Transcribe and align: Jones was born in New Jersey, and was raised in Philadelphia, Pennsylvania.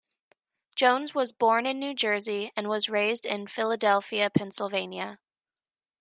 Jones 0.75 1.13
was 1.13 1.31
born 1.31 1.67
in 1.67 1.77
New 1.77 1.93
Jersey, 1.93 2.51
and 2.57 2.67
was 2.67 2.89
raised 2.89 3.23
in 3.23 3.45
Philadelphia, 3.45 4.31
Pennsylvania. 4.31 5.19